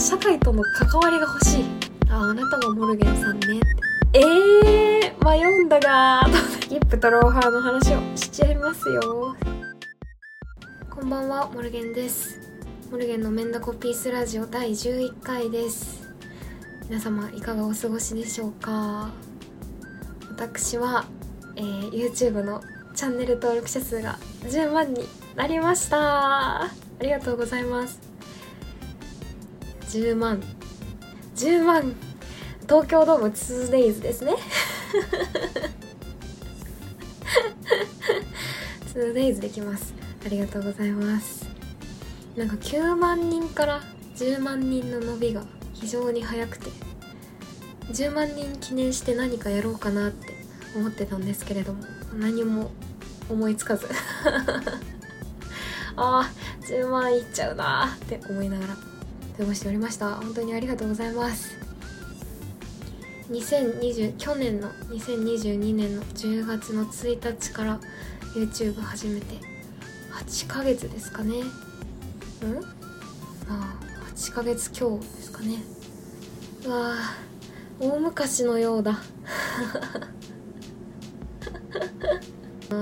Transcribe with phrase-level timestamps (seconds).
[0.00, 1.64] 社会との関わりが欲しい。
[2.08, 3.60] ああなたがモルゲンさんね。
[4.14, 4.20] え
[5.04, 6.22] えー、迷うんだが。
[6.70, 9.36] スキップとローファーの話をしちゃいますよ。
[10.88, 12.40] こんばんはモルゲンです。
[12.90, 16.08] モルゲンのメンダコピースラジオ第11回です。
[16.88, 19.10] 皆様いかがお過ごしでしょうか。
[20.30, 21.04] 私は、
[21.56, 22.62] えー、YouTube の
[22.94, 25.06] チャンネル登録者数が10万に
[25.36, 26.62] なりました。
[26.62, 26.70] あ
[27.02, 28.09] りがとうございます
[29.90, 30.40] 10万。
[31.34, 31.94] 10万。
[32.62, 34.36] 東京ドーム 2days ですね。
[38.94, 39.92] 2days できます。
[40.24, 41.48] ありがとうございます。
[42.36, 43.82] なんか9万人から
[44.14, 45.42] 10万人の伸びが
[45.74, 46.70] 非常に早くて
[47.90, 50.34] 10万人記念して何かやろうかなって
[50.76, 51.82] 思ってたんですけれども
[52.16, 52.70] 何も
[53.28, 53.88] 思いつかず。
[55.96, 56.30] ああ
[56.62, 58.89] 10万いっちゃうなって思いながら。
[59.40, 60.16] 過ごしておりました。
[60.16, 61.56] 本当にありがとうございます。
[63.30, 67.80] 2020去年の2022年の10月の1日から
[68.34, 69.26] YouTube 始めて
[70.12, 71.36] 8ヶ月ですかね。
[72.42, 72.54] うん？
[72.60, 72.60] ま
[73.48, 73.78] あ
[74.14, 75.62] 8ヶ月強ですかね。
[76.66, 76.96] うわ
[77.78, 79.00] 大昔のようだ。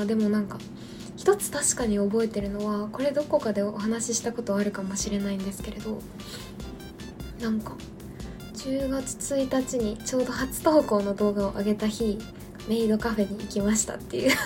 [0.01, 0.59] あでもなんか
[1.17, 6.01] 一つ確かに覚えてるのはこれどこかでお話ししたことあるかもしれないんですけれど
[7.41, 7.77] なんか
[8.55, 12.19] 10月1日にちょうど初投稿の動画を上げた日
[12.69, 14.37] メイドカフェに行きましたっていう。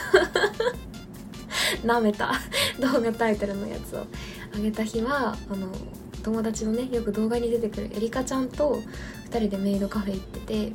[1.85, 2.33] なめた。
[2.79, 4.07] 動画タイトルのやつを。
[4.55, 5.69] 上げた日はあの
[6.23, 8.83] 友達のねよく動画に出てくるエリカちゃんと
[9.31, 10.73] 2人でメイドカフェ行ってて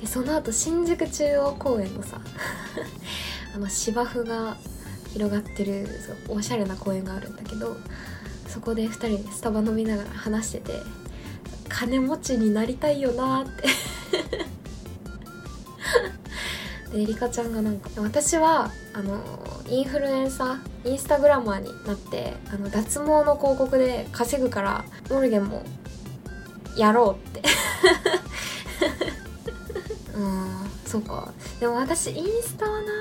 [0.00, 2.20] でその後新宿中央公園のさ
[3.54, 4.56] あの芝生が
[5.12, 5.86] 広がってる
[6.28, 7.76] おしゃれな公園があるんだけど
[8.48, 10.72] そこで2人でスタバ飲みながら話してて
[11.68, 13.68] 金持ちになりたいよなって。
[16.92, 19.20] でエリカちゃんがなんか私はあの
[19.68, 25.64] インフルエンサーインスタグラマーになってあの脱毛の広告で稼ぐからモルゲンも
[26.76, 27.42] やろうって。
[30.14, 31.32] うんそうか。
[31.58, 32.92] でも私インスタはな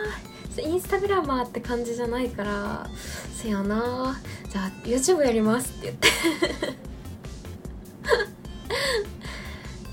[0.57, 2.87] インスタグラマーって感じじゃないから
[3.35, 4.19] せやな。
[4.49, 6.07] じゃあ YouTube やりますって言って。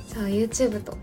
[0.09, 0.97] じゃあ YouTube と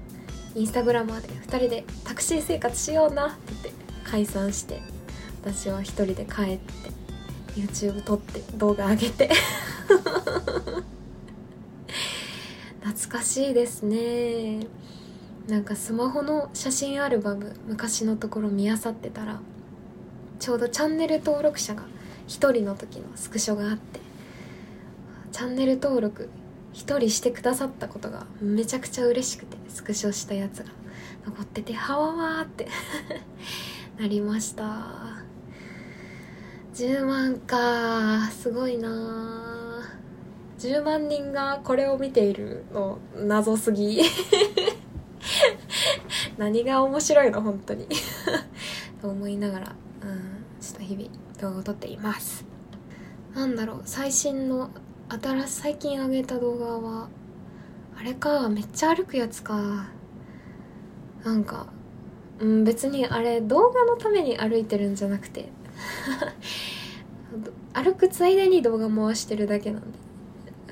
[0.56, 3.72] インスタグラマーで2人でタクシー生活しようなって言って
[4.04, 4.82] 解散して
[5.44, 6.90] 私は1人で帰って
[7.56, 9.30] YouTube 撮って動画上げて。
[12.84, 14.68] 懐かしいですね。
[15.48, 19.40] なんかスマホの写真アルバム昔のところ見漁ってたら
[20.40, 21.84] ちょうどチャンネル登録者が
[22.28, 24.02] 1人の時のスクショがあって
[25.32, 26.30] チャンネル登録
[26.73, 30.72] 1人してくださったことがめちゃくちゃ嬉しくてスクショしたやつが。
[31.28, 32.67] 残っててはわわーって
[34.00, 35.25] なりました。
[36.73, 39.83] 10万かすごいな
[40.59, 44.01] 10万人がこれを見ているの謎すぎ。
[46.38, 47.41] 何が面白いの？
[47.41, 47.88] 本当に。
[49.01, 51.09] と思いながら、うん、ちょっと日々
[51.41, 52.45] 動画を撮っています。
[53.35, 54.69] なんだろう最新の
[55.09, 57.07] 新し最近上げた動画は
[57.97, 59.88] あれかめっちゃ歩くやつか。
[61.23, 61.68] なんか、
[62.40, 65.50] うん、別にあれ動画のために歩いてるんじゃなくて。
[67.73, 69.88] 歩くついでに動画回してるだけなんで、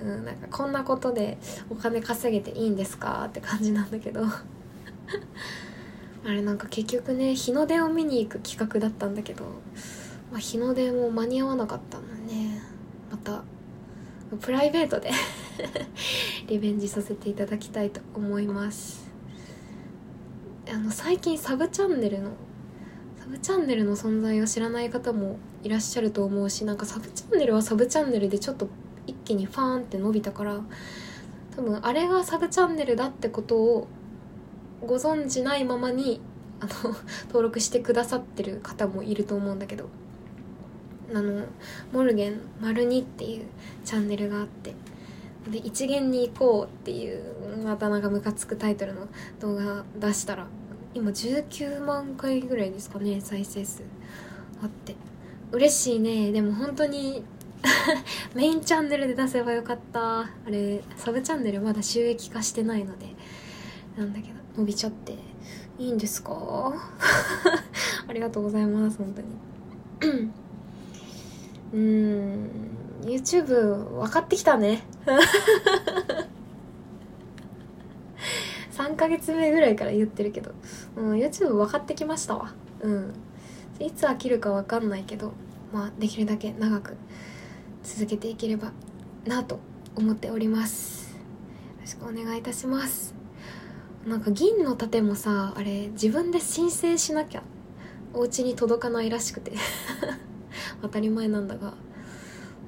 [0.01, 1.37] うん、なんかこんなことで
[1.69, 4.25] お金稼げていいんですかって感じなんだけど。
[6.25, 9.43] あれなんか結局ね日の出を見に行く企画だったんだけど、
[10.31, 12.61] まあ、日の出も間に合わなかったのね。
[13.11, 13.43] また
[14.35, 15.11] プライベートで
[16.47, 19.11] リベンジさせていただきたいと思います。
[20.73, 22.31] あの最近サブチャンネルの
[23.19, 28.67] サブチャンネルの存在を知らない方もいらっしゃると思うしなんかサブチャンネルはサブチャンネルでちょっと
[29.05, 30.61] 一気にファーンって伸びたから
[31.55, 33.87] 多分あれがサブチャンネルだってことを
[34.85, 36.19] ご存じないままに
[36.59, 36.95] あの
[37.27, 39.89] 登録してくださってる方もいると思うんだけど。
[41.13, 41.45] あの
[41.91, 43.45] モルゲン丸2っていう
[43.83, 44.73] チャンネルがあって
[45.49, 47.23] で一元に行こうっていう
[47.63, 49.07] またなんかムカつくタイトルの
[49.39, 50.47] 動画出したら
[50.93, 53.83] 今19万回ぐらいですかね再生数
[54.63, 54.95] あって。
[55.51, 56.31] 嬉しいね。
[56.31, 57.23] でも本当に
[58.33, 60.21] メインチャンネルで出せばよかった。
[60.21, 63.07] あれサブチャンネルまだ収益化してないので
[63.97, 65.17] なんだけど伸びちゃって。
[65.77, 66.73] いいんですか？
[68.07, 69.13] ありがとうございます本
[70.01, 70.31] 当に。
[71.75, 72.49] うん。
[73.03, 74.83] YouTube 分かってきたね。
[78.71, 80.51] 3ヶ月目ぐらいから言ってるけど、
[80.95, 82.53] うん、YouTube 分かってきましたわ。
[82.81, 83.13] うん。
[83.79, 85.33] いつ飽きるか分かんないけど
[85.73, 86.95] まあできるだけ長く
[87.83, 88.71] 続けていければ
[89.25, 89.59] なと
[89.95, 91.13] 思っております。
[91.13, 91.19] よ
[91.81, 93.13] ろしくお願いいたします。
[94.07, 97.43] なんか銀の盾もさあれ自分で申請しなきゃ
[98.13, 99.51] お家に届かないらしくて。
[100.85, 101.73] 当たり前なんだが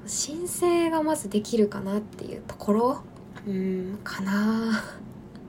[0.06, 3.02] 申請がまずできるかなっていうところ？
[3.46, 3.98] うん。
[4.02, 4.84] かな。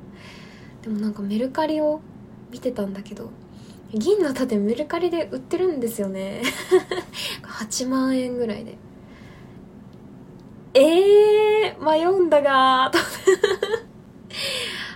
[0.84, 2.02] でもなんかメルカリを
[2.52, 3.32] 見てたんだけど
[3.94, 6.42] 銀の盾メルカリで売ってるんですよね。
[7.44, 8.78] 8万円ぐらいで。
[10.76, 12.92] ええー、迷うんだが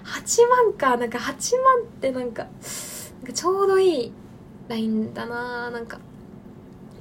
[0.05, 0.97] 8 万か。
[0.97, 2.51] なんか8万ってなんかなん
[3.27, 4.11] かちょうどいい
[4.67, 5.71] ラインだな。
[5.71, 5.99] なんか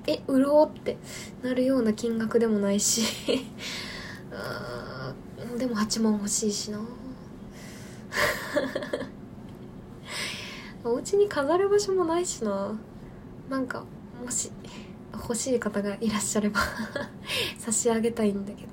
[0.06, 0.96] え売ろうって
[1.42, 3.02] なるような金額でもないし。
[5.52, 6.80] うんでも8万欲しいしな。
[10.84, 12.74] お家に飾る場所もないしな。
[13.48, 13.84] なんか
[14.24, 14.50] もし
[15.12, 16.60] 欲しい方がいらっしゃれば
[17.58, 18.68] 差し上げたいんだけど。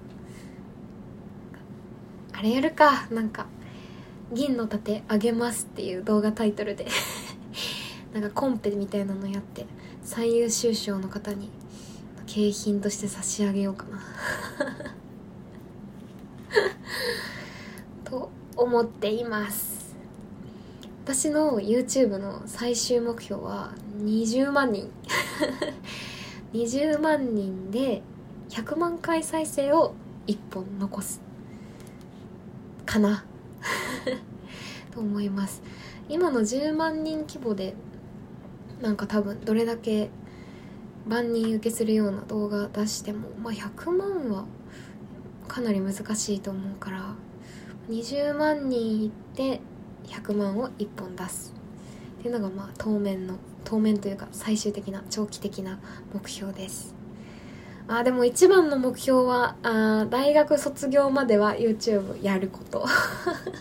[2.33, 3.07] あれやるか。
[3.11, 3.45] なんか
[4.31, 6.87] 銀の盾あげますっていう動画タイトルで。
[8.13, 9.67] なんかコンペみたいなのやって。
[10.09, 11.51] 最優秀賞の方に
[12.25, 14.01] 景品として差し上げようかな。
[18.09, 19.95] と思っています。
[21.03, 24.89] 私の YouTube の最終目標は20万人。
[26.53, 28.01] 20万人で
[28.50, 29.94] 100万回再生を
[30.25, 31.21] 1本残す。
[32.83, 33.25] かな。
[34.89, 35.62] と思います。
[36.09, 37.75] 今の10万人規模で
[38.81, 40.09] なんか多分どれだけ
[41.07, 44.45] 万人受けするような動画出しても、まあ、100万は
[45.47, 47.15] かなり難しいと思うから
[47.89, 49.59] 20万人いって
[50.05, 51.53] 100万を1本出す。
[52.19, 55.79] っていうのがまあ当面の当面というか最終的な長期的な
[56.13, 56.93] 目標です。
[57.87, 62.85] あでも一番の目標はあ大学卒業までは YouTube やること。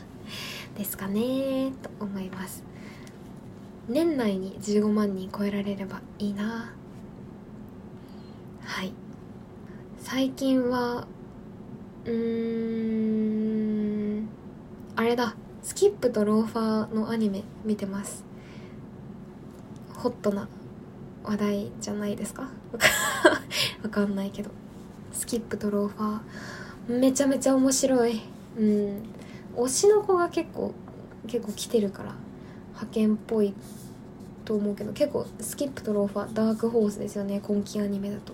[0.76, 2.67] ですかねと思います。
[3.88, 6.72] 年内に15万人超えられればいいな。
[8.64, 8.92] はい。
[9.98, 11.06] 最近は
[12.04, 12.14] うー
[14.22, 14.28] ん
[14.96, 15.34] あれだ。
[15.62, 18.24] スキップとローファーのアニメ見てます。
[19.94, 20.48] ホットな
[21.24, 22.50] 話題じゃないですか？
[23.82, 24.50] わかんないけど。
[25.12, 26.98] スキップとローファー。
[27.00, 28.20] めちゃめちゃ面白い。
[28.58, 29.02] うん。
[29.56, 30.72] 推しの子が結構
[31.26, 32.14] 結構来てるから。
[32.78, 33.54] 派遣っぽい
[34.44, 38.32] と思うけど結構スキップとローファーダークホースですよね今期アニメだと。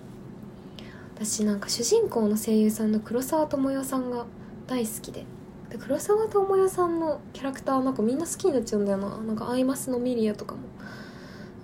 [1.15, 4.25] 私なんか主人公の声優さんの黒沢智代さんが
[4.67, 5.25] 大好きで。
[5.69, 9.17] で黒沢智代さんのキャラクターなんかみんな好きになっちゃうんだよな。
[9.17, 10.61] なんかアイマスのミリアとかも。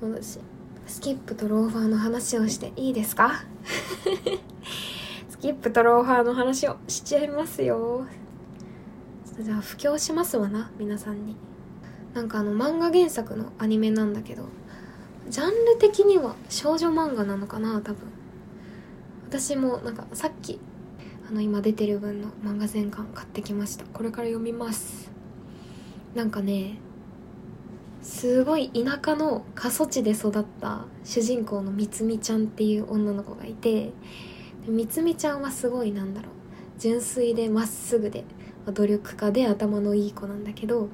[0.01, 0.39] 私
[0.87, 3.43] スキップとローファーの話をしていいですか？
[5.29, 8.05] スキップとローファーの話をしちゃいますよ。
[9.39, 11.35] じゃあ布教しますわな皆さんに。
[12.13, 14.43] なんかあの漫画原作のアニメなんだけど
[15.29, 17.97] ジャンル的には少女漫画なのかな多分。
[19.29, 20.59] 私もなんかさっき
[21.29, 23.85] あの今出てる分の漫画全巻買ってきました。
[23.85, 25.09] これから読みます。
[26.13, 26.79] なんかね
[28.01, 33.93] すごい田舎の過疎地で育った主人公のみつみちゃんっていう女の子がいて
[34.67, 36.31] みつみちゃんはすごいなんだろう
[36.79, 38.25] 純粋でまっすぐで
[38.65, 40.89] 努力家で頭のいい子なんだけど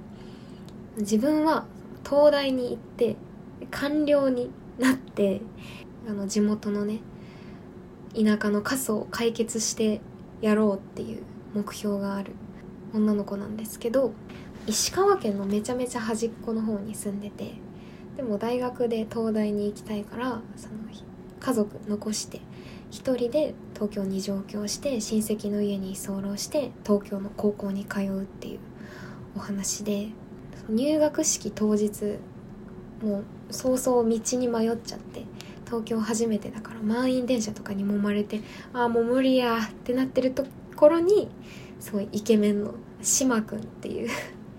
[0.97, 1.65] 自分は
[2.03, 3.15] 東大に行って
[3.69, 4.49] 官僚に
[4.79, 5.41] なって
[6.07, 6.99] あの地元のね
[8.15, 10.01] 田舎の過疎を解決して
[10.41, 11.23] やろうっていう
[11.53, 12.33] 目標がある
[12.93, 14.13] 女の子なんですけど
[14.65, 17.53] 石川県のめちゃめちゃ端っこの方に住んでて
[18.15, 20.75] でも大学で東大に行きたいからその
[21.39, 22.41] 家族残して
[22.89, 28.59] 一人で東京に上京して親戚の家に居候して東京の高校に通うっていう
[29.35, 30.09] お話で
[30.69, 32.17] 入学式当日
[33.01, 35.23] もう早々道に迷っちゃって
[35.65, 38.41] 東京初めてだから満員電車とかに揉まれて
[38.73, 40.45] ああもう無理やってなってると
[40.75, 41.29] ころに
[41.79, 44.09] すごいイケメンの島くんっていう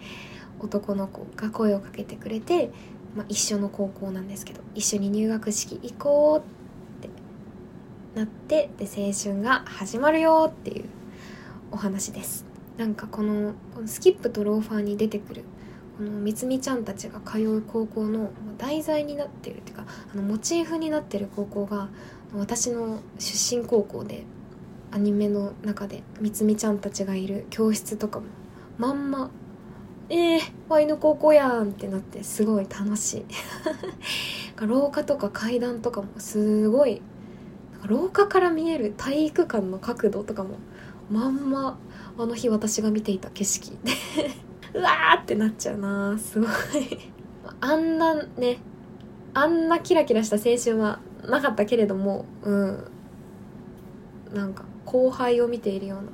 [0.61, 2.71] 男の子が声をかけてくれて、
[3.17, 7.09] まあ、一緒の高校なんですけど一緒に入学式行こうって
[8.19, 10.85] なってで青春が始まるよっていう
[11.71, 12.47] お話です。
[12.77, 13.55] なんかこの
[13.87, 15.45] スキップとローファーに出てくる
[15.99, 21.89] このみつみちゃんたちが通う高校の題材になってるっていうかあのモチーフになってる高校が
[22.37, 24.23] 私の出身高校で
[24.93, 28.27] アニメの中でみつみちゃんたちがいる教室とかも
[28.79, 29.29] まんま
[30.09, 33.25] えー、ワイの高校やんってなってすごい楽しい。
[34.65, 37.03] 廊下とか階段とかもすごい
[37.87, 40.59] 廊下から見える体育館の角度とかも
[41.11, 41.79] まんま
[42.17, 44.48] あの日私が見ていた景色で。
[44.79, 46.17] うわーってなっちゃうな。
[46.19, 46.51] すごい。
[47.61, 48.59] あんなね
[49.35, 52.91] あんなキラキラした青春はなかったけれどもうん。
[54.33, 56.11] なんか後輩を見ているような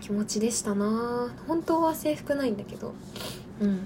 [0.00, 1.32] 気持ちでしたな。
[1.46, 2.94] 本当は制服ないんだけど。
[3.60, 3.80] うん。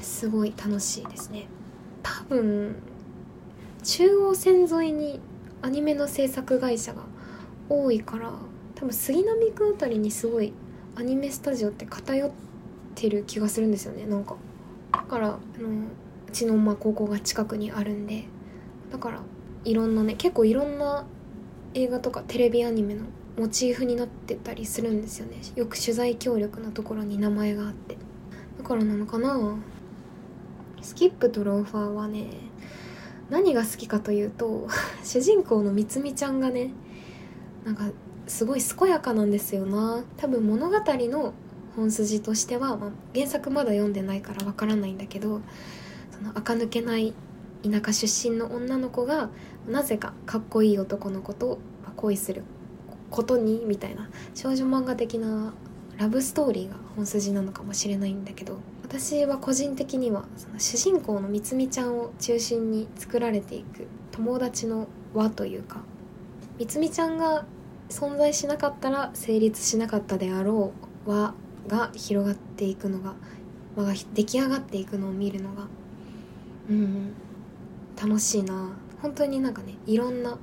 [0.00, 1.48] すごい楽しいですね。
[2.02, 2.76] 多分
[3.82, 5.20] 中央線沿いに
[5.62, 7.02] アニメの制作会社が
[7.68, 8.32] 多いから
[8.74, 10.52] 多分杉並区あたりにすごい
[10.94, 12.49] アニメスタジオって偏って
[13.00, 14.36] てる気がするんですよねなんか。
[14.92, 18.24] だからあのうちのまあ高校が近くにあるんで
[18.92, 19.20] だから
[19.64, 21.04] いろんなね結構いろんな
[21.74, 23.04] 映画とかテレビアニメの
[23.38, 25.36] モチーフになってたりするんですよね。
[25.56, 27.96] よく取材協力のところに名前があって。
[28.58, 29.56] だからなのかな。
[30.82, 32.26] スキップとローファーはね
[33.28, 34.66] 何が好きかというと
[35.04, 36.72] 主人公のみつみちゃんがね
[37.64, 37.90] なんか
[38.26, 40.02] すごい健やかなんですよな。
[40.16, 41.32] 多分物語の
[41.76, 45.40] 本筋としては、まあ、原作まだ読んでないからわからないんだけど
[46.10, 47.14] その垢抜けない
[47.62, 49.30] 田舎出身の女の子が
[49.68, 51.58] なぜかかっこいい男の子と
[51.96, 52.42] 恋する
[53.10, 55.52] ことにみたいな少女漫画的な
[55.98, 65.82] ラブストーリーが本筋なのかもしれないんだけど私は個人的にはその主人公のみつみちゃんを中心に作られていく友達の輪というか
[66.58, 67.44] みつみちゃんが
[67.88, 70.72] 存在しなかったら成立しなかったであろ
[71.06, 71.34] う輪
[71.68, 73.14] が広がっていくのが
[73.76, 75.66] 輪が出来上がっていくのを見るのが
[76.68, 77.12] うん
[78.00, 78.70] 楽しいな。
[79.02, 80.38] 本当になんかねいろんな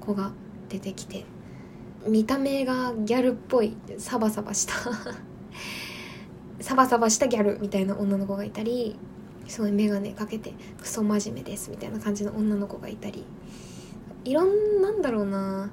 [0.00, 0.32] 子が
[0.68, 1.24] 出てきて
[2.06, 4.74] 見た目がギャルっぽいサバサバした
[6.60, 8.96] サバサバしたギャルみたいな女の子がいたり
[9.46, 13.24] すごい眼鏡かけてクソ真面目ですみたいな感じの女の子がいたり
[14.24, 15.70] いろんなんだろうな。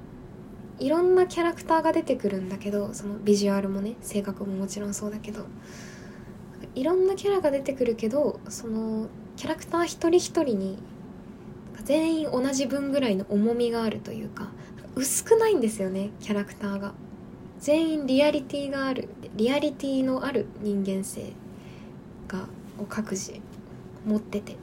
[0.82, 5.46] いろんなキャラクターが出てくるんだけどそのビジュアルもね性格ももちろんそうだけど
[6.74, 10.80] いろんなキャラが出てくるけどそのキャラクター一人一人に
[11.84, 14.50] 全員同じ分ぐらいの重みがあるというか
[14.96, 16.94] 薄くないんですよねキャラクターが。
[17.60, 21.34] 全員リアリティがあるリアリティのある人間性
[22.28, 22.48] が
[22.80, 23.40] を各自
[24.04, 24.56] 持ってて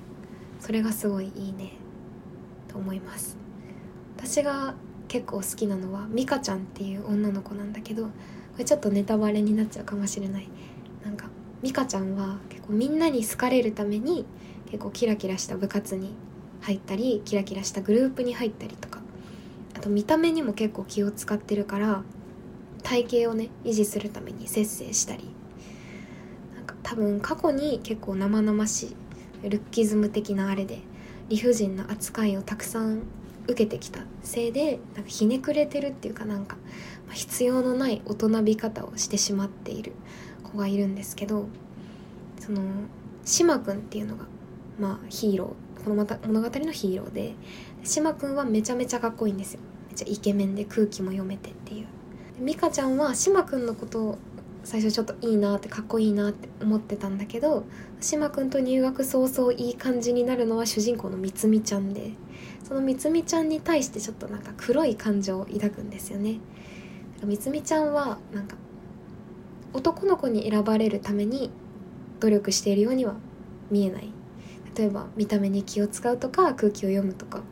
[0.58, 1.75] それがすごいいいね
[2.66, 3.37] と思います。
[4.16, 4.75] 私が
[5.08, 8.10] 結構好きなのはミカちゃんっていう女の子なんだけどこ
[8.58, 10.48] れちょっとネタバレになっちゃうかもしれない。
[11.04, 11.28] なんか
[11.62, 14.26] ミカちゃんは結構みんなに好かれるために
[14.66, 16.14] 結構キラキラした部活に
[16.60, 19.00] 入ったりキラキラしたグループに入ったりとか。
[19.74, 22.02] あと見た目にも結構気を使ってるから
[22.82, 25.30] 体型をね維持するために節制したり。
[26.56, 28.96] なんか多分過去に結構生々し
[29.44, 30.80] いルッキズム的なあれで
[31.28, 33.02] 理不尽な扱いをたくさん
[33.48, 36.56] 受けてきたせいでなんかひねくれてるっていうかなんか、
[37.08, 39.92] ま、必要のない大人び方をしてしまっている
[40.44, 41.46] 子がいるんですけど
[42.38, 42.62] その
[43.24, 44.26] 島君っていうのが
[44.78, 47.34] まあヒーローこのまた物語のヒーローで
[47.84, 49.60] 島君はめちゃめちゃかっこいいんですよ。
[49.88, 51.86] めちゃイケメンで空気も読めてっていう。
[52.40, 54.18] 美香ちゃんは島君のことを
[54.64, 57.64] 最初ちょっといいなってかっこいいなって思ってたんだけど
[58.00, 62.12] 島君と入学早々いい感じになるのは主人公のみつみちゃんで。
[62.68, 66.38] そのみつみちゃんに対してちょっとなんか黒い感情を抱くんですよね。
[67.25, 68.56] みつみちゃんはなんか
[69.72, 71.50] 男の子に選ばれるために
[72.20, 73.14] 努力しているようには
[73.70, 74.12] 見えない。
[74.76, 77.42] 例えば見た目に気を使うとか空気を読むとか。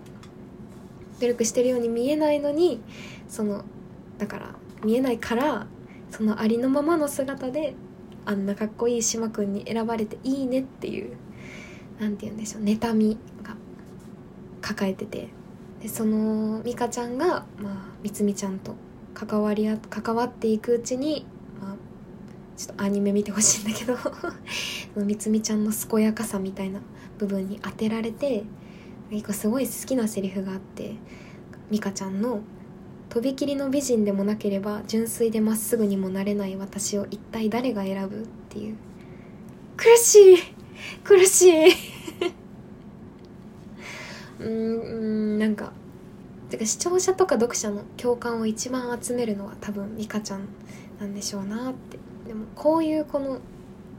[1.21, 2.83] 努力してるように見えないのに
[3.29, 3.65] その
[4.19, 4.55] だから
[4.85, 5.67] 見えないから
[6.11, 7.75] そのありのままの姿で
[8.25, 11.17] あんなかっこいい島君に選ばれていいねっていう
[11.99, 13.57] 何て言うんでしょう妬みが
[14.67, 15.29] 抱えてて。
[15.81, 18.75] でその美香ちゃんが、まあ、みつみちゃんと
[19.15, 21.27] 関わりあ関わっていくうちに、
[21.61, 21.77] まあ、
[22.57, 23.97] ちょっとアニメ見てほしいんだけど
[25.05, 26.81] みつみちゃんの健やかさみたいな
[27.19, 28.45] 部分に当てられて
[29.11, 30.95] 一個すごい好きなセリフがあって
[31.71, 32.41] 美香ちゃんの
[33.11, 38.77] 「とびきりの美人でもなければ純粋でまっすぐにもなれない私を一体誰が選ぶ?」っていう。
[39.77, 40.37] 苦しい。
[41.05, 41.96] 苦しい。
[44.41, 45.73] うんなんか
[46.51, 50.49] てか視聴者とか読者の共感を一番集めるのは多分美香ちゃん
[51.01, 51.99] なんでしょうなって。
[52.27, 53.39] でもこういうこの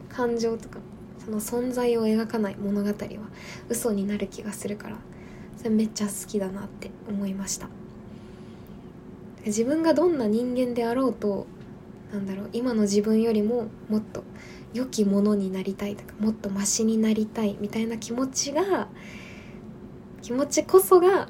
[0.10, 0.80] 感情とか
[1.24, 2.96] その存在を描かない物語は
[3.70, 4.98] 嘘になる気がするから
[5.58, 7.70] それめっちゃ好きだなって思いました。
[9.46, 11.48] 自分がどんな人間であろうと
[12.12, 14.24] なんだろう今の自分よりももっと
[14.74, 18.90] 良きものになりたいとかもっとマシになりたいみたいな気持ちが
[20.28, 21.30] 気持ちこそが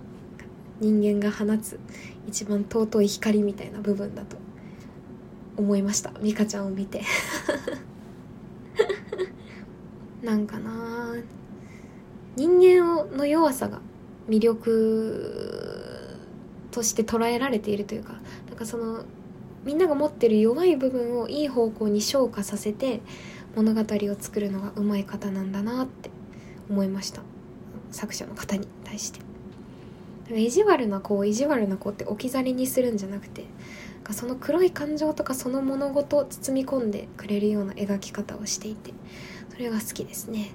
[0.80, 1.80] 人間が放つ
[2.28, 4.38] 一番尊い光みたいな部分だと
[5.56, 6.12] 思いました。
[6.20, 7.04] 美香ちゃんを見て。
[10.24, 11.14] なんかな
[12.36, 13.82] 人間の弱さが
[14.28, 16.18] 魅力
[16.72, 18.14] として捉えられているというか
[18.48, 19.04] なんかその
[19.64, 23.02] みんなが持ってる弱い部分をいい方向に昇華させて
[23.56, 26.10] 物語を作るのがうまい方なんだなって
[26.68, 27.22] 思いました。
[27.92, 29.20] 作者の方に対して。
[30.30, 33.46] 意地悪な子を意地悪な子って置き去りにするんじゃなくて
[34.12, 38.94] その黒い感情とかその物事を包み込んでくれるような描き方をしていて
[39.50, 40.52] それが好きですね。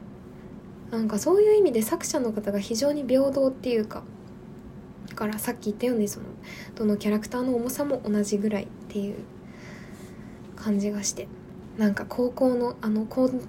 [0.90, 4.02] なんかそういう意味で作者の方が非常に平等っていうか
[5.08, 6.26] だからさっき言ったようにその
[6.74, 9.16] どのキャラクターの重さも同じぐらいっていう
[10.54, 11.28] 感じがして
[11.78, 13.40] なんか高校のあの混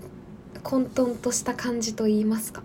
[0.63, 2.63] 沌とした感じと言いますか、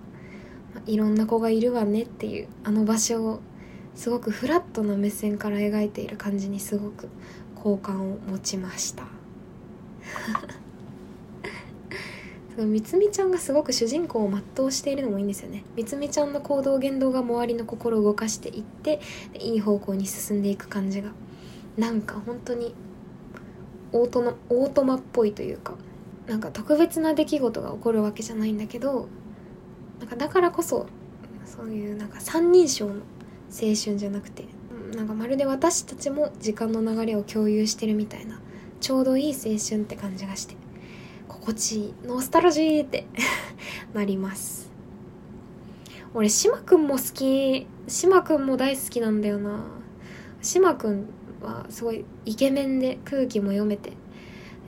[0.86, 3.40] いろんな子がいるわねっていうあの場所を
[3.94, 7.08] すごくフラットな目線から描いている感じにすごく
[7.56, 9.04] 好感を持ちました。
[12.58, 15.64] みつみちゃんがすごく主人公を全うしているのもいいんですよね。
[15.76, 19.00] みつみちゃんの行動言動が周りの心を動かしていって
[19.38, 21.10] いい方向に進んでいく感じが。
[21.76, 22.74] なんか本当に
[23.92, 25.74] オートのオートマっぽいというか
[26.26, 29.08] なんか特別な出来事が起こるわけじゃないんだけど
[30.00, 30.86] なんかだからこそ
[31.44, 32.92] そういうなんか三人称の
[33.50, 34.44] 青春じゃなくて
[34.94, 38.40] なんかまるで私たちも時間の流れを共有してるみたいな
[38.80, 40.56] ちょうどいい青春って感じがして
[41.26, 43.06] 心地いいノスタルジーって
[43.94, 44.68] なります。
[46.14, 49.64] 俺島くんも好き島くんも大好きなんだよな。
[50.40, 51.06] 島くん
[51.42, 53.92] はすごいイケメンで空気も読めて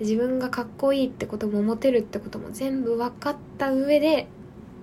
[0.00, 4.28] 自分がかっこいいってこともモテるってことも全部分かった上で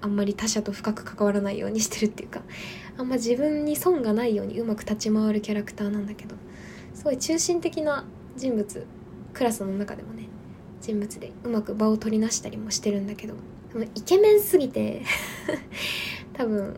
[0.01, 2.41] あんまり他者と深く関わらないようにしてるっていうか
[2.97, 6.35] あんま自分に損がないようにうまく立ち回るキャラクターなんだけど
[6.93, 8.05] すごい中心的な
[8.35, 8.85] 人物
[9.33, 10.27] クラスの中でもね
[10.81, 13.35] 人物でうまく場を取りなしたりもしてるんだけど
[13.95, 15.01] イケメンすぎて
[16.33, 16.77] 多分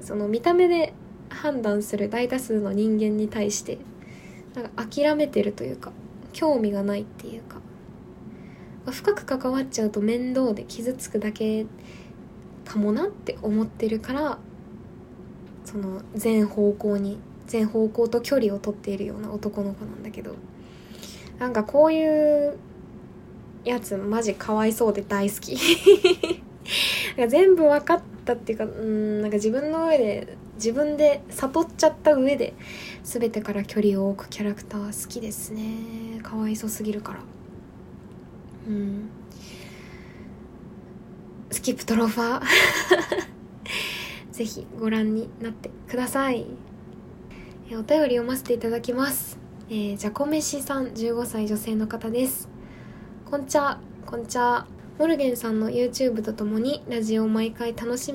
[0.00, 0.92] その見た目で
[1.28, 3.78] 判断する大多数の人間に対して
[4.54, 5.92] なんか諦めてるというか
[6.32, 7.60] 興味がないっていうか
[8.90, 11.66] 深く関わっちゃうと面倒で傷つくだけ
[12.64, 14.38] かもなって思ってるから
[15.64, 20.34] その全方向に全方向と距離を取っているような男の子なんだけど
[21.38, 22.56] なんかこういう
[23.64, 25.56] やつマジかわいそうで大好き。
[27.28, 32.54] 全部分かったっていうかうんなんか自分の上で自分で悟っちゃった上で
[33.02, 36.20] 全てから距離を置くキャラクター好きですね。
[36.22, 37.20] かわいそすぎるから。
[38.68, 39.08] うん。
[41.54, 42.42] スキップトロファー。
[44.32, 46.46] ぜひご覧になってください。
[47.70, 49.38] えお便り読ませていただきます。
[49.70, 52.48] えー、じゃこめしさん15歳女性の方です。
[53.24, 54.66] こんちゃこんちゃ。
[54.98, 58.12] モルゲンさんの YouTube とともにラジオを毎回楽し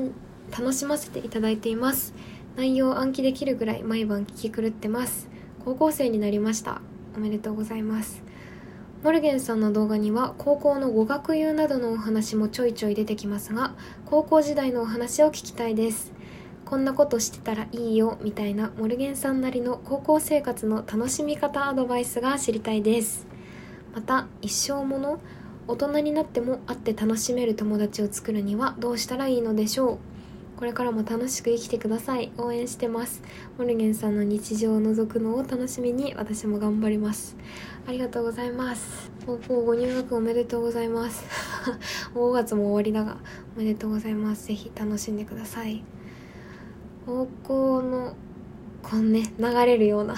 [0.51, 2.13] 楽しませていただいています。
[2.57, 5.29] 内容を暗記できるぐらい毎晩聞き狂ってます。
[5.63, 6.81] 高校生になりました。
[7.15, 8.21] おめでとうございます。
[9.01, 13.73] モルゲンさんの動画には高校の語学友などのお話もちょいちょい出てきますが
[14.05, 16.11] 高校時代のお話を聞きたいです。
[16.65, 23.25] こんなことしてたらいいよみたいなモルゲンさんなりの高校生活の楽しみ方アドバイスが知りたいです。
[23.95, 25.21] また一生もの
[25.67, 29.97] 大人になっても会って楽しめる友達を作るにはどうしたらいいのでしょう。
[30.59, 32.33] これからも楽しく生きてください。
[32.37, 33.23] 応援してます。
[33.57, 37.37] モルゲンさんの日常を覗くのを楽しみに私も頑張ります。
[37.87, 39.09] ありがとうございます。
[39.25, 41.23] 高校ご入学おめでとうございます。
[42.13, 43.19] 5月も終わりだが
[43.55, 44.47] おめでとうございます。
[44.47, 45.81] ぜひ楽しんでください。
[47.05, 48.17] 高校の
[48.83, 50.15] こんね流れるような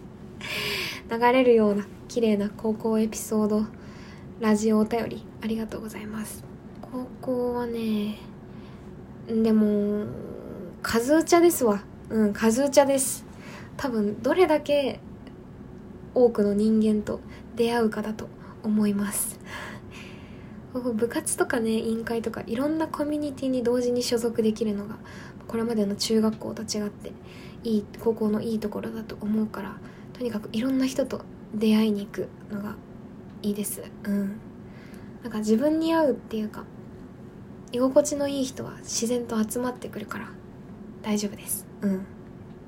[1.12, 3.66] 流れるような綺麗な高校エピソード
[4.40, 6.42] ラジオお便りありがとうございます。
[6.80, 8.32] 高校はね
[9.26, 10.06] でも
[10.82, 11.82] 数打ちゃですわ。
[12.10, 13.24] うん数打ちゃです。
[13.76, 15.00] 多分どれだけ
[16.14, 17.20] 多くの人間と
[17.56, 18.28] 出会うかだと
[18.62, 19.40] 思います。
[20.74, 24.96] 部活とかね委員会とかいろんなコミュニティに同時に所属できるのが
[25.46, 27.12] これまでの中学校と違って
[27.62, 29.76] いい高校のいいところだと思うから
[30.12, 31.22] とにかくいろんな人と
[31.54, 32.74] 出会いに行くのが
[33.42, 33.82] いいです。
[34.04, 34.40] うん。
[35.22, 36.64] なんか自分に合うっていうか
[37.74, 40.28] 居心地のいい人は自然と集まってくるから
[41.02, 41.66] 大丈夫です。
[41.80, 42.06] うん。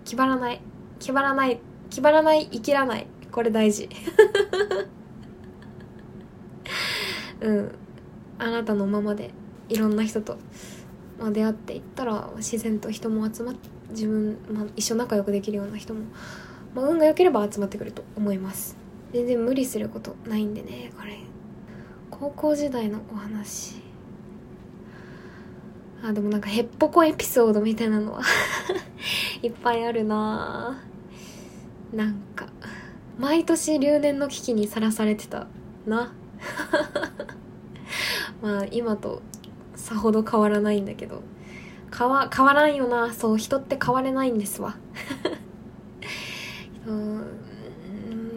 [0.05, 0.61] 気張らない
[0.99, 3.07] 気張らない気張らない生きらない。
[3.31, 3.89] これ大事。
[7.41, 7.73] うん。
[8.41, 9.31] あなたのままで
[9.69, 10.39] いろんな人と、
[11.21, 16.01] まあ、出会っていったら自然と人も集まって自分、まあ、一緒仲良くできるような人も、
[16.75, 18.77] まあ、運が良ければ集まってくると思います。
[19.13, 21.21] 全然無理することないんでねこれ。
[22.11, 23.86] 高校時代のお話
[26.09, 28.23] あでもなんかへっぽこエピソードみたいなのは
[29.43, 30.81] いっぱいあるな。
[31.93, 32.47] なんか
[33.19, 35.49] 毎年留年の危機にさらされてた
[35.85, 36.13] な。
[38.41, 39.21] まあ今と
[39.75, 41.23] さほど変わらないんだけど。
[41.97, 43.13] 変わ変わらんよな。
[43.13, 44.77] そう人って変われないんですわ。
[46.87, 47.25] うん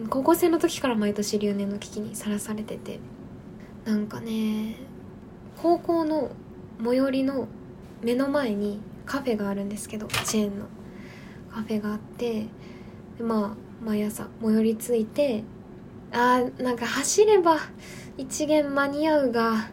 [0.08, 2.98] 高校生の時から毎年留年の危機にさらされてて。
[3.84, 4.76] なんかね
[5.56, 6.30] 高校の
[6.82, 7.48] 最寄りの
[8.02, 10.66] 目の前にカフェがあるんですけどチェーンの。
[11.50, 12.46] カフェがあって
[13.20, 15.42] まあ毎朝最寄り着いて
[16.12, 17.58] あーなんか走れば
[18.16, 19.68] 一元間に合うが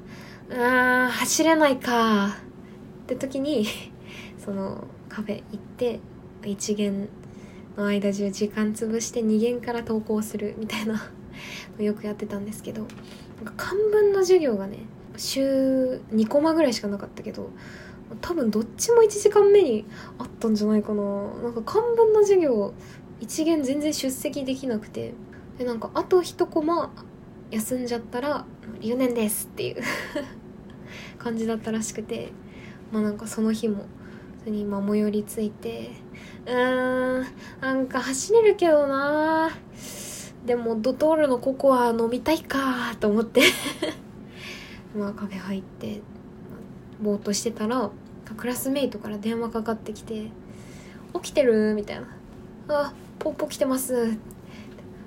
[0.50, 2.28] あー走れないか。
[2.28, 3.66] って時に
[4.38, 6.00] そのカフェ行って
[6.46, 7.08] 一元
[7.78, 11.10] の間中時間潰して二元から投稿するみたいな
[11.78, 12.82] の よくやってたんですけど
[13.44, 14.80] なんか漢文の授業がね
[15.16, 17.50] 週2コマぐらいしかなかったけど
[18.22, 19.86] 多分どっちも1時間目に
[20.18, 21.04] あったんじゃないかな。
[21.44, 22.74] なんか漢文の授業
[23.20, 25.14] 一元全然出席できなくて。
[25.58, 26.92] でなんかあと1コマ
[27.50, 28.46] 休んじゃったら
[28.80, 29.82] 留年ですっていう
[31.18, 32.32] 感じだったらしくて。
[32.92, 33.86] まあなんかその日も
[34.40, 35.92] それに今最寄りついて
[36.46, 37.26] うーん
[37.60, 39.52] なんか走れるけどな。
[40.46, 43.42] でもドトールのココア飲みたいかと思って。
[44.96, 46.02] まあカフェ入って。
[47.02, 47.92] ぼーっとしてたら
[48.36, 50.32] クラスメイトから電話かかってきて
[51.22, 52.08] 「起きてる?」みたいな
[52.70, 54.18] 「あポッポ来てます」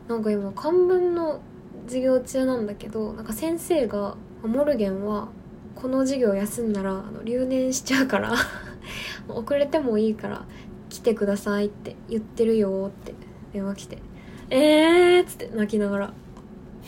[0.08, 1.40] なんか今漢文の
[1.86, 5.28] 授業中なんだけどなんか先生が「モルゲンは
[5.74, 8.34] この授業休んだらあの留年しちゃうから
[9.28, 10.44] 遅れてもいいから
[10.88, 13.14] 来てください」って言ってるよって
[13.52, 13.98] 電話来て
[14.50, 16.14] 「えー」っつって泣きながら。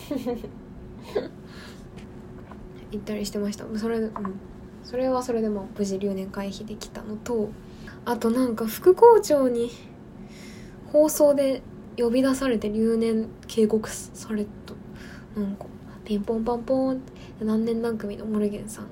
[2.90, 3.64] 行ったりしてました。
[3.78, 4.12] それうん
[4.92, 7.50] それはそれでも無事留年回避できたのと
[8.04, 9.70] あとなんか副校長に
[10.92, 11.62] 放送で
[11.96, 15.64] 呼び出されて留年警告されたなんか
[16.04, 16.98] ピンポンパンポンっ
[17.38, 18.86] て何年何組のモルゲンさん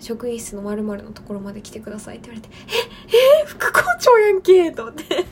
[0.00, 2.54] 職員室の〇〇のところまで来てくださいって言われて
[3.12, 5.24] 「ええ副校長やんけ!」と思って「え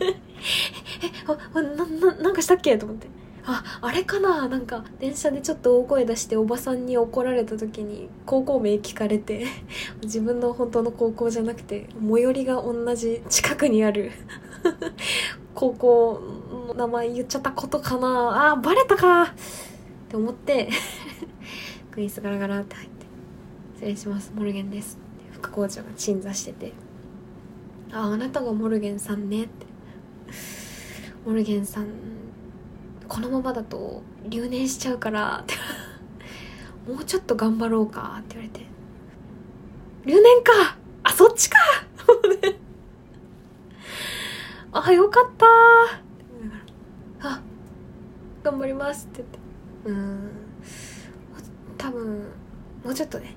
[1.55, 3.09] あなななんかしたっけ?」と思って
[3.47, 4.49] ああれかな？
[4.49, 9.47] なんか電車でちょっと大声出しておばさんに怒られた時に高校名聞かれて
[10.03, 14.13] 自分の本当の高校じゃなくて最寄りが同じ近くにある
[15.55, 16.21] 高校
[16.69, 18.53] の名前言っちゃったことかな？
[18.53, 19.23] あバレたか！
[19.23, 19.27] っ
[20.09, 20.69] て思って
[21.91, 23.07] クイズガラガラって入って
[23.77, 24.99] 「失礼しますモルゲンです」
[25.31, 26.73] って副校長が鎮座してて
[27.93, 29.67] 「あああなたがモルゲンさんね」って
[31.27, 31.87] 「モルゲンさん
[33.11, 35.55] このままだと留年しちゃうから」っ て
[36.89, 38.65] もうちょっと頑張ろうかって言われて
[40.07, 41.59] 「留年かあそっちか!
[44.73, 45.47] 」あよかった
[47.29, 47.43] あ
[48.45, 49.39] 頑張りますって言って
[49.87, 50.31] うん
[51.77, 52.19] 多分
[52.85, 53.35] もうちょっとね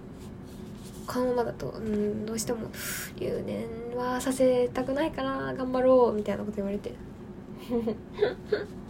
[1.07, 2.69] このままだと、うん、どうしても
[3.17, 3.65] 留年
[3.97, 6.93] はさせたくないから頑張ろうみたいなこと言われて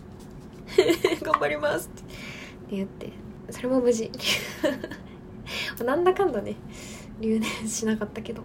[1.22, 2.04] 頑張りますっ
[2.70, 2.76] て。
[2.76, 3.12] 言って。
[3.50, 4.12] それも無事。
[5.84, 6.56] なんだかんだね。
[7.20, 8.44] 留年しなかったけど。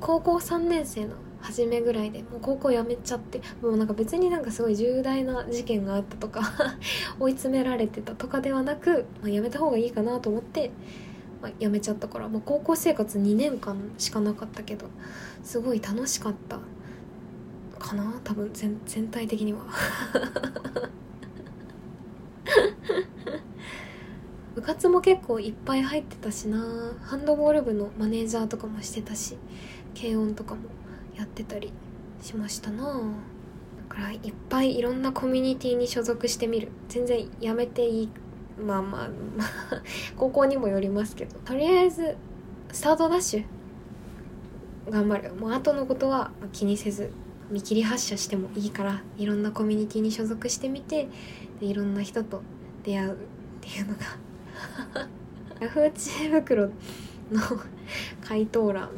[0.00, 6.42] 高校3年生の初めぐらいでもう高校辞めちゃってもうなんか別になんかすごい重大な事件があったとか
[7.18, 10.70] 追い詰められてたとかではなく、まあ、辞めた方がいいかなと思って、
[11.40, 14.86] まあ、辞めちゃったから、まあ、高校生活2年間しかなかったけど
[15.42, 16.60] すごい楽しかった。
[17.90, 18.20] かな？
[18.24, 19.60] 多分全全体的には。
[24.54, 26.58] 部活も結構いっぱい入ってたしな。
[27.02, 29.36] ハンドボール部のマネージャーとかもしてたし
[29.96, 30.62] 軽音とかも
[31.16, 31.72] やってたり
[32.20, 32.84] しましたな。
[32.84, 36.70] だからいっぱいいろんなコミュニティに所属してみる。
[36.88, 38.08] 全然やめていい。
[38.60, 39.82] まあまあまあ
[40.18, 41.38] 高校にもよりますけど。
[41.40, 42.16] とりあえず
[42.72, 45.34] スタートダッシュ頑張る。
[45.34, 47.10] もう後のことは気にせず
[47.50, 51.08] 見切り発車してもいいからいろんなコミュニティに所属してみて
[51.60, 52.42] でいろんな人と
[52.84, 53.16] 出会うっ
[53.60, 54.00] ていうのが。
[55.60, 56.70] ヤフー知恵袋の
[58.20, 58.90] 回答欄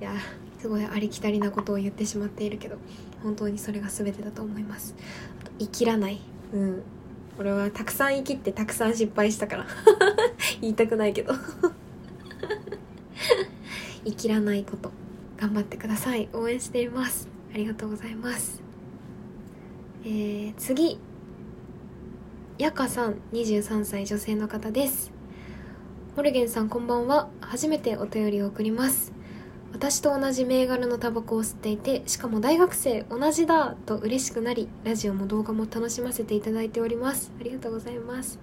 [0.00, 0.12] いや
[0.58, 2.76] すごいありきたりなことを言ってしまっているけど
[3.22, 4.94] 本当にそれが全てだと思います。
[5.58, 6.20] 生きらない。
[6.52, 6.82] うん。
[7.38, 9.66] 俺はたくさん生きってたくさん失敗したから。
[10.60, 11.34] 言いたくないけど。
[14.04, 14.90] 生きらないこと
[15.38, 16.28] 頑張ってください。
[16.32, 17.33] 応援しています。
[17.54, 18.60] ありがとうございます。
[20.04, 20.98] えー、次。
[22.58, 25.12] やかさん23歳女性の方です。
[26.16, 27.28] モルゲンさんこんばんは。
[27.40, 29.12] 初めてお便りを送ります。
[29.72, 37.32] 私と同じ銘柄のタバコを吸っていてしかも大学生同じだと嬉しくなりラジオも動画も楽しませていただいております。
[37.40, 38.40] ありがとうございます。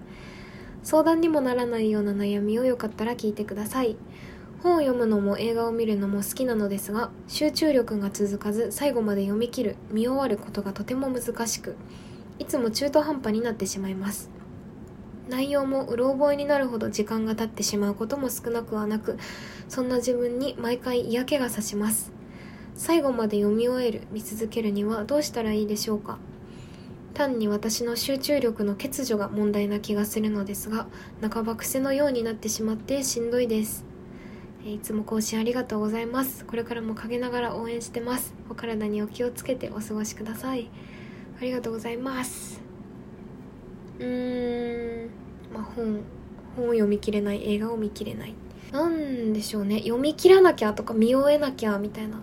[0.82, 3.96] 相談にもならないような悩みをよかったら聞いてください。
[4.62, 11.76] 本を読むのも映画を見るのも好きなのですが集中力が続かず最後まで読み切る見終わることがとても難しく
[12.38, 14.30] いつも中途半端になってしまいます。
[15.28, 19.18] 内容もうろ覚えになるほど時間が経ってしまうことも少なくはなく
[19.68, 22.12] そんな自分に毎回嫌気がさします。
[22.74, 26.18] 最後まで読み終える見続けるにはどうしたらいいでしょうか。
[27.14, 30.86] 単に私の集中力の欠如が問題な気がするのですが
[31.20, 33.91] 半ば癖のようになってしまってしんどいです。
[34.64, 36.44] いつも更新ありがとうございます。
[36.44, 38.32] これからも陰ながら応援してます。
[38.48, 40.70] お体にお気をつけてお過ごしください。
[41.40, 42.60] ありがとうございます。
[43.98, 45.10] うーん。
[45.52, 46.00] まあ本
[46.54, 48.34] 本を読み切れない映画を見切れない。
[48.70, 49.80] なんでしょうね。
[49.80, 52.22] 読み切らなきゃとか見終えなきゃみたいな、ま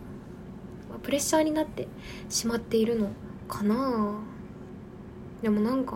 [0.95, 1.89] あ、プレッシャーになって
[2.29, 3.09] しまっているの
[3.49, 4.17] かな。
[5.41, 5.95] でもなんか、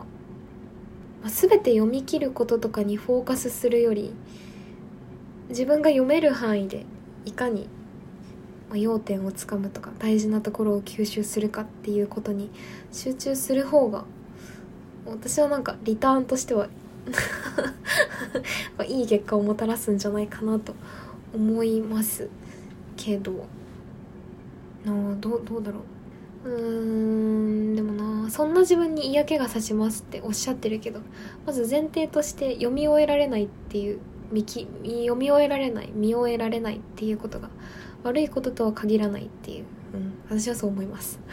[1.21, 4.13] まあ、全て読み切ることとかにフォーカスするより
[5.53, 6.83] 自分が読める範囲で
[7.25, 7.69] いかに
[8.73, 12.49] 要点をつかむとか大事なところを吸収するかっていうことに
[12.91, 14.05] 集中する方が
[15.05, 16.69] 私はなんかリターンとしては
[18.87, 20.73] いい結果をもたらすんじゃないかなと
[21.35, 22.29] 思います
[22.97, 23.45] けど。
[24.85, 25.79] などどうだろ
[26.45, 26.49] う。
[26.49, 30.99] うーんでもなそんな自分に嫌気がさしますっておっしゃってるけど
[31.45, 33.99] まず前提として読み終えられないっていう
[34.33, 37.49] 見き読み終えられない見終えられないっていうことが
[38.03, 41.19] 悪いこととは限らないっていう、うん、私はそう思います。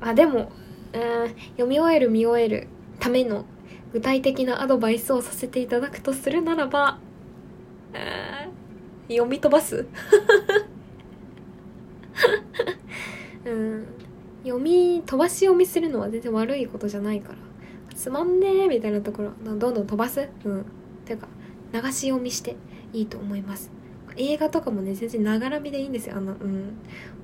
[0.00, 0.52] あでも
[0.92, 2.68] うん読み終える見終える
[3.00, 3.44] ための
[3.92, 6.98] 具体的なアドバイスをさせていただくとするならば
[9.08, 9.86] 読み飛ばす。
[13.44, 13.86] うん
[14.44, 17.47] 読み飛ばし読みするのは全然悪いことじゃないから。
[17.98, 20.28] つまんねえみたいなところどんどん飛ばす？
[20.44, 20.64] うん。
[21.04, 21.26] ていうか
[21.72, 22.54] 流し読みして
[22.92, 23.72] いいと思います。
[24.16, 26.16] 映画とかもね全然ながら見でいいんですよ。
[26.16, 26.74] あのうん。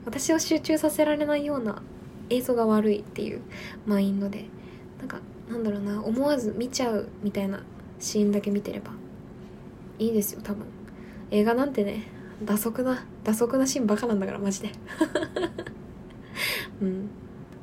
[0.04, 1.80] 私を集中させられないような
[2.28, 3.40] 映像が悪いっていう
[3.86, 4.46] マインドで。
[4.98, 7.62] なんかなんだろうな思わず見ちゃうみたいな
[8.00, 8.90] シーンだけ見てれば
[10.00, 10.66] いいですよ多分。
[11.30, 12.08] 映画なんてね
[12.44, 14.72] 打足な打足なシーンバカなんだからマジで。
[16.82, 17.08] うん。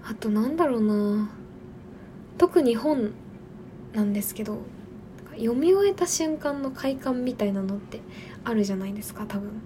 [0.02, 1.41] あとなんだろうな。
[2.42, 3.12] 特に本
[3.94, 4.58] なんですけど
[5.34, 8.00] 読み終えた瞬間の快感みたいなのって
[8.44, 9.62] あるじゃないですか多分。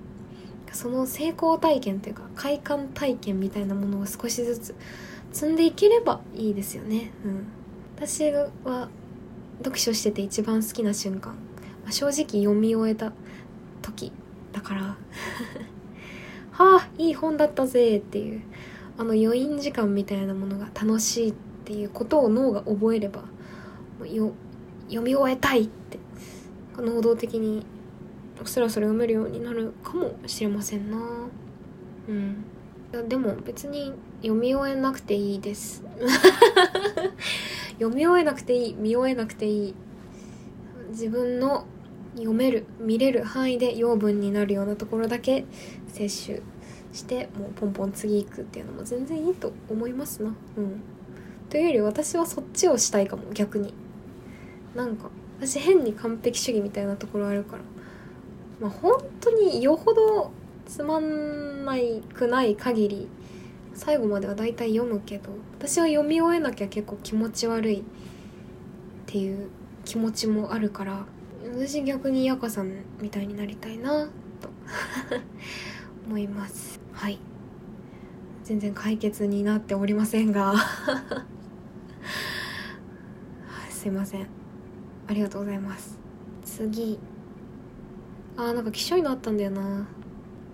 [0.74, 4.76] その成功体験というか快感体験みたいなものを少しずつ
[5.32, 7.14] 積んでいければいいですよね。
[7.24, 7.46] うん。
[7.96, 8.90] 私は
[9.60, 13.14] 読書してて一番好きな瞬間、まあ、正直読み終えた
[13.82, 14.12] 時
[14.52, 14.98] だから。
[16.52, 18.42] はあいい本だったぜっていう
[18.98, 21.34] あの余韻時間みたいなものが楽しい
[21.66, 23.24] っていうことを脳が覚えれば
[24.06, 24.34] よ
[24.84, 25.98] 読み終えたいって
[26.78, 27.66] 能動的に
[28.46, 30.98] そろそろ読めるようになるかもしれませんな。
[32.08, 32.46] うん。
[32.94, 35.84] いやでも別に読み終えなくていいです。
[37.80, 39.76] 読み終えなくていい見終えなくていい。
[40.90, 41.66] 自分の
[42.14, 45.46] 読める見れる範囲で養分になるようなところだけ
[45.88, 46.42] 摂取
[46.94, 50.36] してもうポンポン次行くっていうのも全然いいと思いますな。
[50.58, 50.95] うん。
[51.50, 53.74] というより私はそっちをしたいかも逆に。
[54.76, 57.64] なんか私変に完璧主義みたいなところあるから。
[58.60, 60.32] まあ本当によほど
[60.66, 63.08] つまんないくない限り
[63.74, 67.84] 最後までは大体読むけど私は読み終えなきゃ結構気持ち悪いっ
[69.06, 69.50] ていう
[69.84, 71.06] 気持ちもあるから
[71.54, 74.50] 私逆にやかさんみたいになりたいなと
[76.08, 76.80] 思います。
[76.92, 77.20] はい。
[78.44, 80.54] 全然解決になっておりませんが。
[83.86, 84.28] すいません。
[85.08, 86.00] ありがとうございます。
[86.44, 86.98] 次。
[88.36, 89.88] あーなんかきしょいのあったんだよな。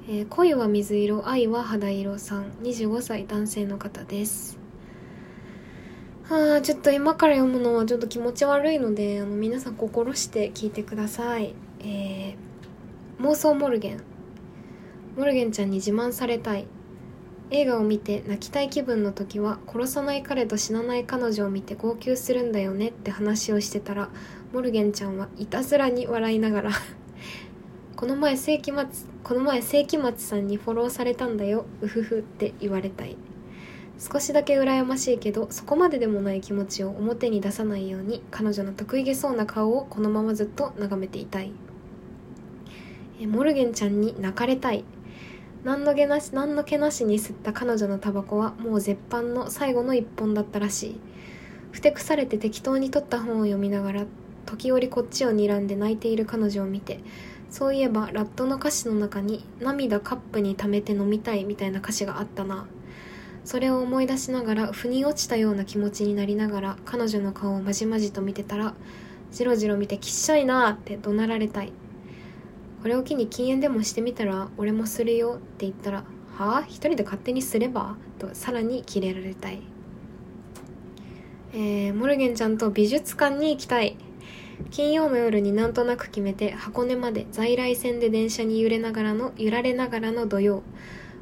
[0.05, 2.51] えー、恋は水色愛は肌色さん。
[2.61, 4.59] 25歳男性の方です。
[6.25, 11.55] はあちょっと今から読むのはちょっと気持ち悪いのであの皆さん心して聞いてください。
[11.79, 14.03] えー、妄想モルゲン。
[15.15, 16.67] モルゲンちゃんに自慢されたい。
[17.53, 24.09] 映画を見て泣きたい気分の時は殺さない彼と死なない彼女を見て号泣するんだよねって話をしてたら
[24.53, 26.71] モルゲンちゃんはいたずらに笑いながら
[27.97, 33.17] この前世紀末この前世紀末さんにフォローされたんだようふふって言われたい。
[33.99, 41.51] 少しだけ羨ましいけどそこまででもない気持ちを表に出さないように彼女の得意げそうな顔をこのままずっと眺めていたい。
[43.21, 44.83] えモルゲンちゃんに泣かれたい。
[45.63, 50.99] 何の気なし何の気なしに吸った彼女のタバコはもう絶版の最後の一本だったらしい。
[51.71, 54.05] ふてくされて適当に取った本を読みながら
[54.45, 56.99] 時折こっちを睨んで泣いている彼女を見て
[57.49, 62.67] そういえばラットの歌詞の中に「涙カップに溜めて飲みたい」みたいな歌詞があったな。
[63.43, 68.75] それを思い出しながら腑に落ちたような気持ちになりながら彼女の顔をまじまじと見てたら
[69.31, 71.73] じろじろ見てきっしょいなって怒鳴られたい。
[72.81, 76.03] これを機に禁煙でもしてみたら俺もするよって言ったら
[76.37, 76.61] はあ？
[76.63, 77.95] 一人で勝手にすれば？
[78.17, 79.61] とさらにキレられたい。
[81.53, 83.97] えー、モルゲンちゃんと美術館に行きたい。
[84.69, 90.63] 金曜の夜になんとなく決めて箱根まで在来線で電車に揺れながらの揺られながらの土曜。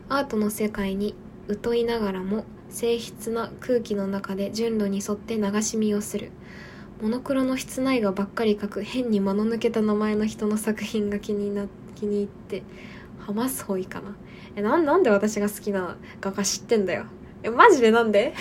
[0.07, 1.15] アートの世界に
[1.63, 6.31] 疎いながらも静筆な空気の中で順路に沿って流し見をする。
[7.01, 12.63] モノクロの室内画ばっかり描く変に間の抜けた名前の人の作品が気にな気に入って
[13.19, 14.15] ハマスホイかな。
[14.55, 17.05] えななんで私が好きな画家知ってんだよ。
[17.43, 18.33] えマジでなんで？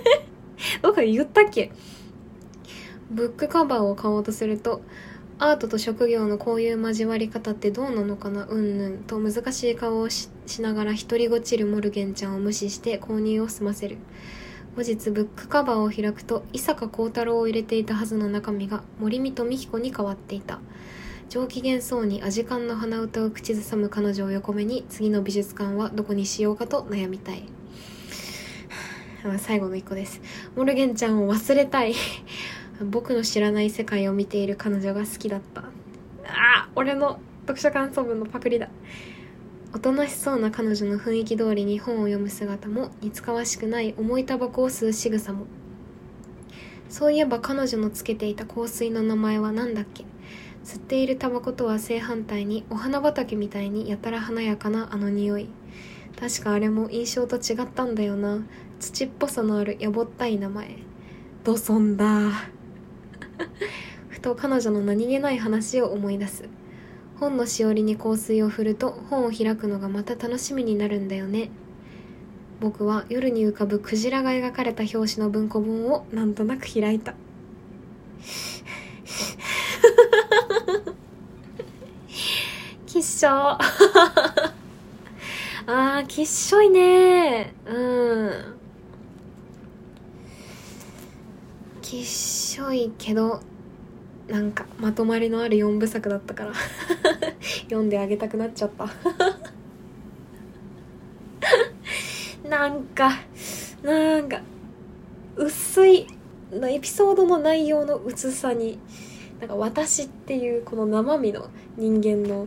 [0.82, 1.72] どっか言ったっけ？
[3.10, 4.82] ブックカバーを買おうとすると
[5.38, 8.46] アートと職業のこういう交わり方ってどうなのかな？
[8.46, 8.98] うんぬん。
[9.04, 10.28] と難しい顔をし
[10.60, 13.96] ながら独りごちるモルゲンちゃんを無視して購入を済ませる。
[14.76, 20.58] 後日ブックカバーを開くと伊坂幸太郎を入れていたはずの中身が森見と美彦に変わっていた。
[21.30, 27.44] 上機嫌そうにアジカンの鼻歌を口ずさむ彼女を横目に次の美術館はどこにしようかと悩みたい。
[29.40, 30.20] 最後の一個です。
[30.54, 31.94] モルゲンちゃんを忘れたい。
[32.84, 35.62] 僕の知らない世界を見ている彼女が好きだった。
[35.62, 35.64] あ
[36.26, 38.68] あ俺の読書感想文のパクリだ。
[39.76, 45.44] おとなしそうな彼女の雰囲気通りに本を読む姿も似つかわしくない重いタバコを吸う仕草も。
[46.88, 50.06] そういえば彼女のつけていた香水の名前は何だっけ？
[50.64, 55.50] 吸っているタバコとは正反対にお花畑みたいにやたら華やかなあの匂い。
[56.18, 58.38] 確かあれも印象と違ったんだよな。
[58.80, 60.70] 土っぽさのあるやぼったい名前。
[61.44, 62.30] ドソンだ。
[64.08, 66.48] ふと彼女の何気ない話を思い出す。
[67.18, 71.50] 本のしおりに香水を振ると本を開くのがまた楽しみになるんだよね。
[72.60, 77.14] 僕は夜に浮かぶクジラが描かれた表紙の文庫本をなんとなく開いた。
[82.86, 83.28] きっしょ
[85.68, 87.54] あーきっしょいね。
[87.66, 88.56] うん。
[91.82, 93.40] きっしょいけど
[94.28, 96.52] なんかまとまりのある4部作だったから。
[97.64, 98.88] 読んであげたくなっちゃった。
[102.48, 103.10] なんか
[103.82, 104.40] なんか
[105.36, 106.06] 薄い
[106.52, 108.78] エピソードの内容の薄さに
[109.40, 112.46] なんか私っていうこの生身の人間の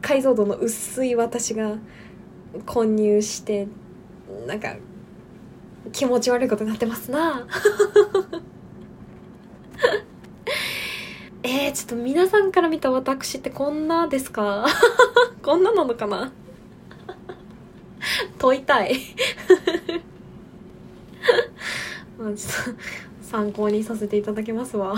[0.00, 1.76] 解像度の薄い私が
[2.66, 3.68] 混入して
[4.46, 4.76] なんか
[5.92, 7.46] 気持ち悪いことになってますな
[11.42, 14.66] えー、ちょっと皆さんから見た私ってこんなですか？
[15.42, 16.32] こんななのかな？
[18.38, 18.94] 問いたい。
[22.18, 22.80] まあちょっと
[23.22, 24.94] 参考にさせていただきますわ。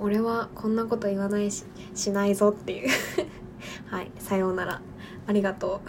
[0.00, 2.88] 俺はこんなこと言わないししないぞっていう。
[3.86, 4.80] はいさようなら。
[5.26, 5.88] ありがとう。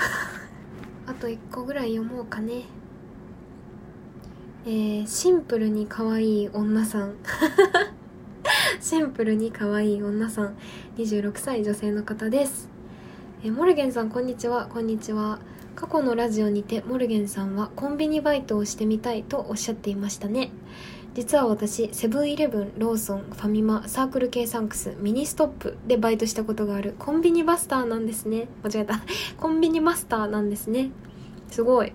[1.10, 2.64] あと1個ぐらい読もうかね。
[4.66, 7.16] えー、シンプルに可愛い女さん。
[8.80, 10.56] シンプルに可愛い女さん。
[10.98, 12.70] 26歳女性の方です。
[13.44, 14.68] えー、モルゲンさんこんにちは。
[14.68, 15.40] こんにちは。
[15.76, 20.50] 過去のラジオにてモルゲンさんはコンビニバイトをしてみたいとおっしゃっていましたね。
[21.14, 28.48] 実は私セブンイレブンローソンファミマサークル Kサンクスミニストップでバイトしたことがあるコンビニバスターなんですね。
[28.64, 29.02] 間違えた。
[29.36, 30.92] コンビニマスターなんですね。
[31.50, 31.92] すごい。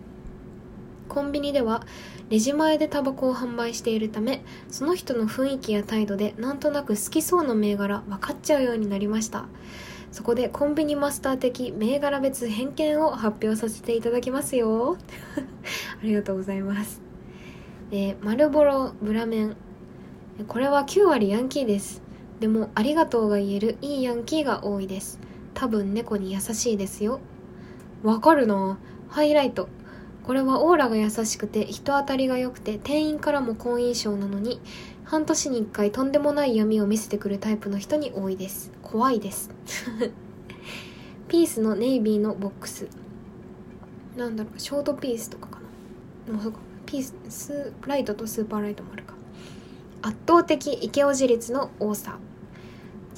[1.09, 1.87] コンビニでは
[2.31, 9.47] レジ前でタバコを販売しているためその人の雰囲気や態度でなんとなく好きそうな銘柄分かっちゃうようになりました。
[10.11, 14.97] そこでコンビニマスター的銘柄別偏見を発表させていただきますよ。
[16.01, 17.03] ありがとうございます。
[17.91, 19.57] えー、マルボロブラメン。
[20.47, 22.03] これは9割ヤンキーです。
[22.41, 25.21] でもありがとうが言えるいいヤンキーが多いです。
[25.55, 27.21] 多分猫に優しいですよ。
[28.03, 28.79] わかるな。
[29.09, 29.69] ハイライト。
[30.29, 34.61] これはオーラが優しくて人当たりが良くて店員からも好印象なのに
[35.03, 38.71] 半年に1回とんでもない闇を見せてくるタイプの人に多いです。
[38.83, 39.49] 怖いです。
[41.29, 42.89] ピースのネイビーのボックス。
[44.19, 45.61] なんだろうショートピースとかか
[46.27, 46.35] な。
[46.35, 46.59] もうそうか。
[46.85, 49.15] ピースライトとスーパーライトもあるか。
[50.03, 52.19] 圧倒的イケオジ率の多さ。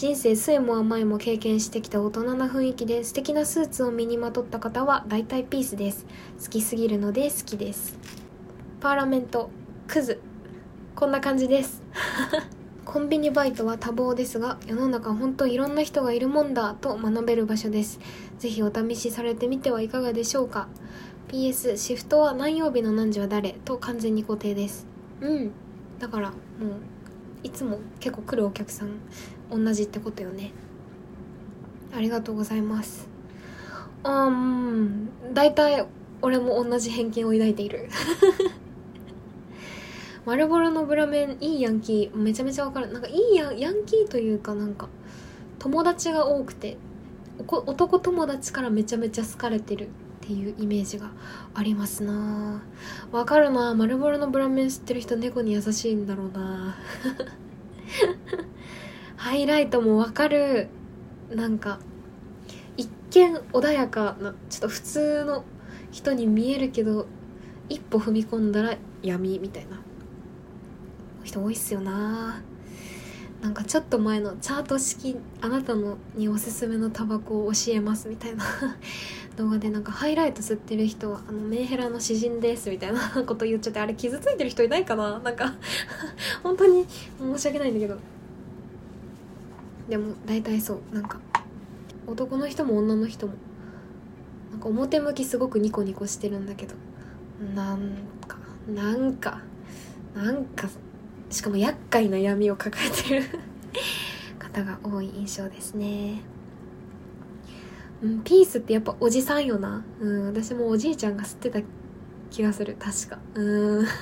[0.01, 6.07] 人生酸いも甘いも経験してきた大人な雰囲気で素敵なスーツを身にまとった方は大体ピースです。
[6.43, 7.99] 好きすぎるので好きです。
[8.81, 9.51] パーラメント
[9.87, 10.19] クズ。
[10.97, 11.83] こんな感じです。
[12.87, 18.01] コンビニバイトは多忙ですが世の中本当いろんな人がいるもんだと学べる場所です。
[18.39, 20.69] ぜひお試しされてみてはいかがでしょうか。
[21.29, 23.53] PS シフトは何曜日の何時は誰？
[23.67, 24.87] と完全に固定です。
[25.21, 25.51] うん。
[25.99, 26.37] だからもう
[27.43, 28.89] いつも結構来るお客さん。
[29.51, 30.53] 同じってことよね。
[31.95, 33.09] ありがとうございます。
[34.03, 35.09] あうん。
[35.33, 35.87] 大体
[36.23, 37.89] 俺も同じ偏見を抱いている。
[40.27, 42.93] マルボロのブラメンいいヤンキーめちゃめちゃわかる。
[42.93, 44.89] なんかいいヤンヤンキーというかなんか
[45.59, 46.77] 友達が多くて
[47.47, 49.89] 男友達からめちゃめちゃ好かれてるっ
[50.21, 51.11] ていうイメージが
[51.55, 52.63] ありますな。
[53.13, 53.75] わかるな。
[53.75, 56.77] マルボロのブラメン知ってる人猫に優しいんだろうな。
[59.21, 60.69] ハイライトもわかる
[61.31, 61.79] なんか
[62.79, 65.45] 一見穏やかなちょっと普通の
[65.93, 67.07] 人に見えるけど
[67.69, 69.79] 一歩踏み込んだら闇みたいな。
[71.23, 72.43] 人多いっすよな。
[73.43, 78.45] なんかちょっと前のチャート式あなたのにおすすめのタバコを教えますみたいな。
[79.37, 85.19] 動画でなんかハイライト吸ってる人はあのメンヘラの詩人ですみたいな こと言っちゃってあれ傷ついてる人いないかな？
[85.19, 85.53] なんか
[86.43, 86.87] 本当に
[87.21, 87.99] 申し訳ないんだけど。
[89.89, 91.21] でも大体そうなんか
[92.07, 93.35] 男の人も女の人も
[94.51, 96.75] なんか表向きすごくニコニコしてるんだけど
[97.55, 97.91] なん
[98.27, 99.41] かなんか
[100.15, 100.69] なんか
[101.31, 103.25] しかも厄介な闇を抱えてる
[104.39, 106.23] 方が多い印象ですね。
[108.03, 109.85] うんピースってやっぱおじさんよな。
[110.01, 111.61] うん私もおじいちゃんが吸ってた
[112.31, 112.77] 気がする。
[112.79, 113.19] 確か。
[113.35, 113.87] うん。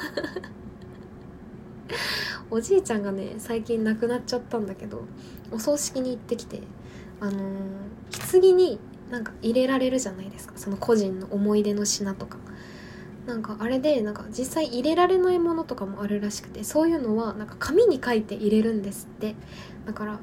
[2.51, 5.03] おじいちゃんがね最近亡くなっちゃったんだけど
[5.53, 6.61] お葬式に行ってきて
[7.21, 8.79] あのー、棺に
[9.11, 10.53] なんか入れられるじゃないですか。
[10.57, 12.39] その個人の思い出の品とか。
[13.27, 19.35] なんかあれでなんか実際入れられないものとかもあるらしくてそういうのはなんか紙に書いて入れるんですって。
[19.87, 20.19] だから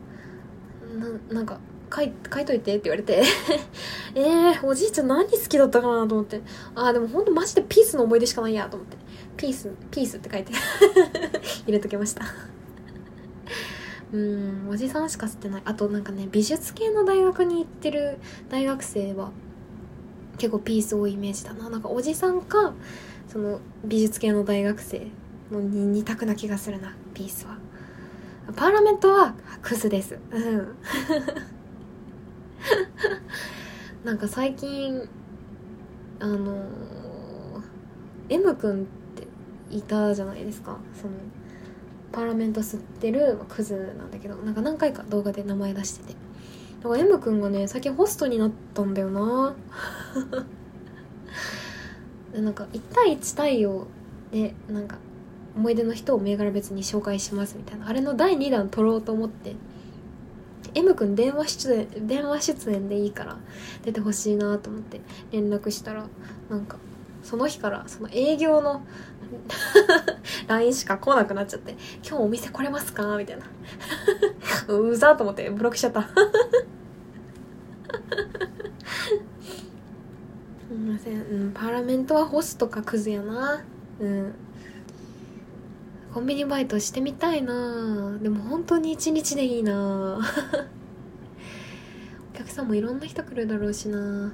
[1.29, 1.59] なんか
[1.93, 3.23] 書い書いといてって言われて。
[4.15, 6.41] えー、おじいちゃん何好きだったかなと思って。
[6.73, 8.97] ああでもほんとマジでピースの思い出しかないやと思って。
[9.37, 10.53] ピースピースって書いて。
[11.65, 12.54] 入れときました。
[14.13, 15.61] うんおじさんしか吸ってない。
[15.65, 18.17] あとなんかね美術系の大学に行ってる
[18.49, 19.31] 大学生は
[20.37, 21.69] 結構ピース多いイメージだな。
[21.69, 22.73] なんかおじさんか
[23.27, 25.07] その美術系の大学生
[25.51, 26.95] のに二択な気がするな。
[27.13, 27.57] ピースは。
[28.55, 30.17] パーラメントはクズです。
[30.31, 30.75] うん。
[34.05, 35.09] なんか最近
[36.19, 36.59] あのー、
[38.29, 38.85] M 君っ
[39.15, 39.27] て
[39.75, 40.77] いたじゃないですか。
[40.93, 41.13] その
[42.11, 46.13] パラメント吸ってるクズなんだけどなんか何回か動画で名前出してて。
[46.81, 49.55] だから M 君がね最近ホストになったんだよな。
[52.31, 53.87] で なんか1対1対応
[54.31, 54.97] でなんか
[55.55, 57.87] 思い出の人を銘柄別に紹介しますみたいな。
[57.87, 59.55] あれの第2弾撮ろうと思って。
[60.75, 63.37] M 君電話出演電話出演でいいから
[63.83, 64.99] 出てほしいなと思って
[65.31, 66.05] 連絡したら
[66.49, 66.77] なんか
[67.23, 68.81] その日からその営業の
[70.47, 71.75] LINE しか来なくなっちゃって、
[72.07, 73.17] 今日お店来れますか？
[73.17, 73.45] みたいな。
[74.73, 76.01] うざと思ってブロックしちゃった。
[80.67, 83.63] すみません、うん、パーラメントはホストかクズやな。
[83.99, 84.33] うん。
[86.13, 90.17] コンビニバイトしてみたいなでも本当に一日でいいな
[92.33, 94.31] お客さんもいろんな人来るだろうしな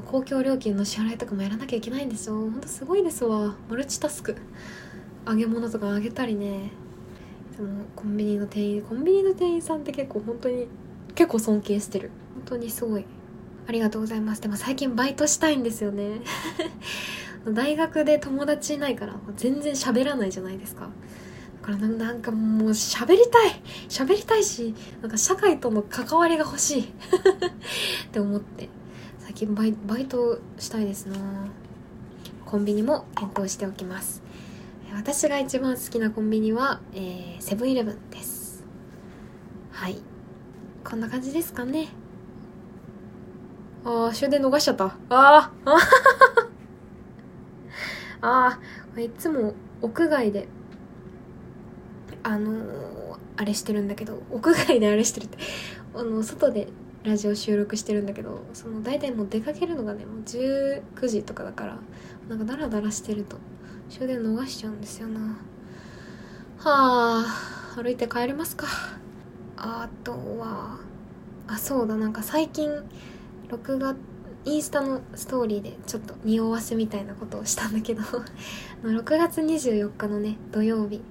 [0.00, 2.36] 公共料金の支払いとかもやらなきゃいけないんですよ。
[2.36, 3.54] ほんとすごいですわ。
[3.68, 4.36] マルチタスク。
[5.26, 6.70] 揚げ物とか揚げたりね。
[7.56, 10.66] そのコンビニの店員コンビニの店員さんって結構本当に
[11.14, 12.10] 結構尊敬してる。
[12.34, 13.04] 本当にすごい。
[13.66, 14.40] ありがとうございます。
[14.40, 16.22] でも最近バイトしたいんですよね。
[17.46, 20.88] 大学で友達いないから全然喋らないじゃないですか。
[21.60, 23.62] だからなんかもう喋りたい。
[23.88, 26.82] 喋りたいしなんか社会との関わりが欲しい。
[28.08, 28.68] って思って。
[29.24, 31.16] 最近バイバイトしたいですな。
[32.44, 34.20] コンビニも検討しておきます。
[34.94, 38.64] 私が一番好きなコンビニは、えーセブンイレブンです。
[39.70, 40.02] はい。
[40.84, 41.88] こんな感じですかね。
[43.84, 44.86] ああ終電逃しちゃった。
[45.08, 45.76] あ あ
[48.22, 48.58] あ
[48.96, 50.48] あいつも屋外で
[52.24, 55.38] あのー、あれしてるんだけど屋外であれしてるって
[55.94, 56.68] あの外で
[57.04, 61.78] ラジオ収録してるんだけどその大体もう出かけるのがねもう19時とかだから
[62.28, 63.38] なんかダラダラしてると
[63.90, 65.20] 終電逃しちゃうんですよな。
[66.58, 68.66] はあ歩いて帰りますか。
[69.56, 70.78] あとは
[71.48, 72.70] あそうだなんか最近
[73.48, 73.96] 録画
[74.44, 78.02] インスタのストーリーでちょっと匂わせみたいなことをしたんだけど
[78.82, 81.02] 6月24日のね土曜日も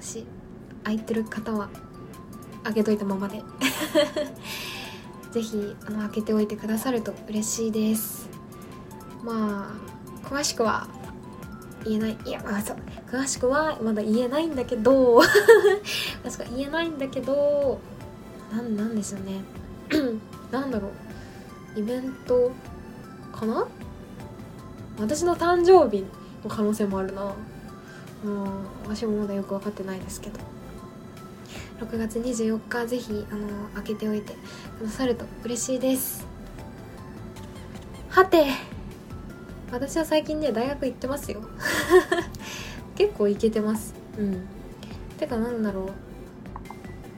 [0.00, 0.26] し
[0.84, 1.68] 空いてる方は
[2.64, 3.42] 開けといたままで。
[5.32, 8.28] ぜひあの開けておいてくださると嬉しいです。
[9.22, 9.70] ま
[10.24, 10.88] あ詳しくは
[11.84, 12.76] 言えないいやまあそう。
[13.10, 17.80] 詳しくはまだ言えないんだけど詳しくは言えないんだけど
[18.52, 19.42] なんなんでしょうね。
[20.50, 20.88] なんだろ
[21.76, 21.80] う。
[21.80, 22.50] イベント
[23.32, 23.66] かな？
[24.98, 26.04] 私の誕生日
[26.42, 27.34] の可能性もあるな。
[28.24, 28.44] うん
[28.84, 30.40] 私もまだよく分かってないですけど。
[31.80, 34.34] 6月24日ぜひあの開けておいて
[34.78, 36.26] くださると嬉しいです。
[38.08, 38.46] はて
[39.70, 41.40] 私は最近ね大学行ってますよ。
[42.96, 43.94] 結構行けてます。
[44.18, 44.46] うん。
[45.18, 45.88] てかなんだろう。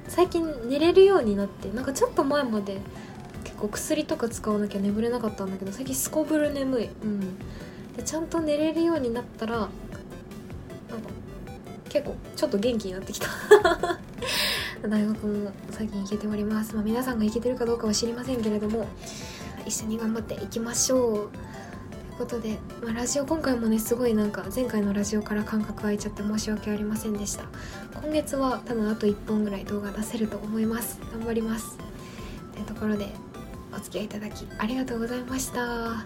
[0.09, 2.79] 最近寝れるようになってなんかちょっと前まで
[3.45, 6.91] 結構薬とか使わなきゃ眠れなかったんだけど最近すこぶる眠い。
[7.03, 7.21] うん。
[7.97, 9.71] でちゃんと寝れるようになったらなんか
[11.89, 13.29] 結構ちょっと元気になってきた。
[14.89, 18.87] 大学も最近行けております、まあ、皆さんが行けてるかどうかは知りませんけれども
[19.67, 21.31] 一緒に頑張っていきましょう。
[22.21, 27.45] ということで、まあ、ラジオ今回もねすごいなんか前回のラジオから間隔空いちゃって申し訳ありませんでした。
[28.03, 31.01] 今月は多分あと1本ぐらい動画出せると思います。
[31.13, 31.79] 頑張ります。
[32.53, 33.09] というところで
[33.73, 36.05] お付き合いいただきありがとうございました。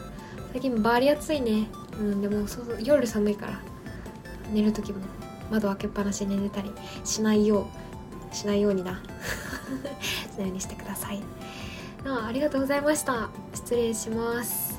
[0.53, 1.69] 最近バリ暑いね。
[1.99, 3.61] うんでもそう夜寒いから
[4.53, 5.01] 寝る時も
[5.51, 6.71] 窓開けっぱなしに寝たり
[7.05, 7.84] しないよう
[8.35, 9.01] しないようにな。
[10.03, 11.23] しないようにしてください。
[12.05, 13.31] あありがとうございました。
[13.55, 14.74] 失礼します。